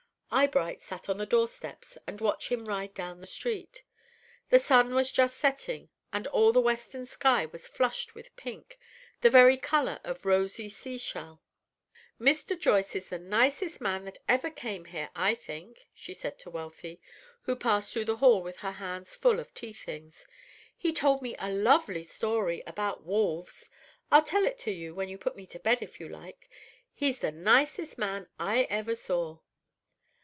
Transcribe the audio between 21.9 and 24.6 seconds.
story about wolves. I'll tell it